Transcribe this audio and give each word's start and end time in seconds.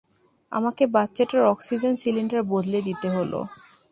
আমাকে 0.51 0.83
বাচ্চাটার 0.87 1.41
oxygen 1.45 1.93
cylinder 1.95 2.41
বদলে 2.43 2.79
দিতে 2.81 3.07
হল। 3.09 3.33